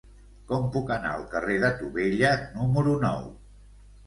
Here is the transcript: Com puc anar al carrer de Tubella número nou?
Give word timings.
Com 0.51 0.63
puc 0.75 0.93
anar 0.95 1.11
al 1.17 1.25
carrer 1.33 1.57
de 1.65 1.69
Tubella 1.83 2.33
número 2.57 2.97
nou? 3.05 3.23